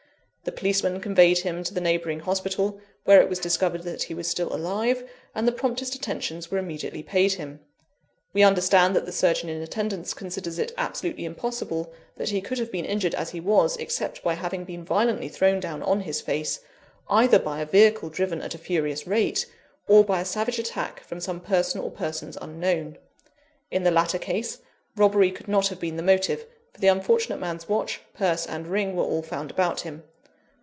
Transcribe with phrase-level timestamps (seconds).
[0.43, 4.27] The policeman conveyed him to the neighbouring hospital, where it was discovered that he was
[4.27, 7.59] still alive, and the promptest attentions were immediately paid him.
[8.33, 12.71] We understand that the surgeon in attendance considers it absolutely impossible that he could have
[12.71, 16.61] been injured as he was, except by having been violently thrown down on his face,
[17.07, 19.45] either by a vehicle driven at a furious rate,
[19.87, 22.97] or by a savage attack from some person or persons unknown.
[23.69, 24.57] In the latter case,
[24.95, 28.95] robbery could not have been the motive; for the unfortunate man's watch, purse, and ring
[28.95, 30.01] were all found about him.